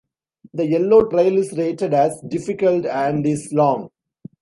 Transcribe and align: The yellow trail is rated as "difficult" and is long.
The 0.55 0.65
yellow 0.65 1.05
trail 1.09 1.37
is 1.37 1.55
rated 1.55 1.93
as 1.93 2.19
"difficult" 2.27 2.87
and 2.87 3.23
is 3.23 3.49
long. 3.53 3.89